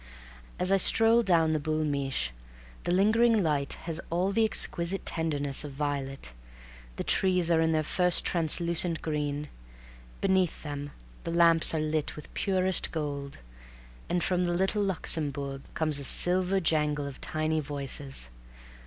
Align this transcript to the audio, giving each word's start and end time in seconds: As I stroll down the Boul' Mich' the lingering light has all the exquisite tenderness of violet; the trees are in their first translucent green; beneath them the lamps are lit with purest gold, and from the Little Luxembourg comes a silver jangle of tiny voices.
As 0.57 0.71
I 0.71 0.77
stroll 0.77 1.21
down 1.21 1.51
the 1.51 1.59
Boul' 1.59 1.85
Mich' 1.85 2.31
the 2.85 2.91
lingering 2.91 3.43
light 3.43 3.73
has 3.83 4.01
all 4.09 4.31
the 4.31 4.43
exquisite 4.43 5.05
tenderness 5.05 5.63
of 5.63 5.73
violet; 5.73 6.33
the 6.95 7.03
trees 7.03 7.51
are 7.51 7.61
in 7.61 7.71
their 7.71 7.83
first 7.83 8.25
translucent 8.25 9.03
green; 9.03 9.47
beneath 10.19 10.63
them 10.63 10.89
the 11.23 11.29
lamps 11.29 11.75
are 11.75 11.79
lit 11.79 12.15
with 12.15 12.33
purest 12.33 12.91
gold, 12.91 13.37
and 14.09 14.23
from 14.23 14.43
the 14.43 14.53
Little 14.55 14.81
Luxembourg 14.81 15.61
comes 15.75 15.99
a 15.99 16.03
silver 16.03 16.59
jangle 16.59 17.05
of 17.05 17.21
tiny 17.21 17.59
voices. 17.59 18.29